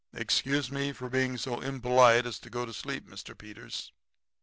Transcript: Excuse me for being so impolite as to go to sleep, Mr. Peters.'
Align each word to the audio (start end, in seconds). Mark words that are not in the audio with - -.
Excuse 0.15 0.71
me 0.71 0.93
for 0.93 1.11
being 1.11 1.37
so 1.37 1.59
impolite 1.61 2.25
as 2.25 2.39
to 2.39 2.49
go 2.49 2.65
to 2.65 2.73
sleep, 2.73 3.07
Mr. 3.07 3.37
Peters.' 3.37 3.91